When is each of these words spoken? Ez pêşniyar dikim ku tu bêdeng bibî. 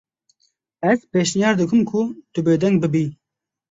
Ez 0.91 0.99
pêşniyar 1.11 1.55
dikim 1.59 1.81
ku 1.89 2.01
tu 2.31 2.39
bêdeng 2.45 2.75
bibî. 2.81 3.03